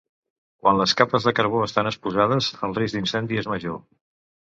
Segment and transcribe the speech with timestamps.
[0.61, 3.79] Quan les capes de carbó estan exposades, el risc d'incendi és major.